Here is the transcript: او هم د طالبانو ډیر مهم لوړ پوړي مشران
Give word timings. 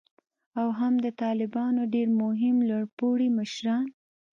او 0.59 0.67
هم 0.79 0.93
د 1.05 1.07
طالبانو 1.21 1.81
ډیر 1.93 2.07
مهم 2.23 2.55
لوړ 2.69 2.83
پوړي 2.97 3.29
مشران 3.37 3.85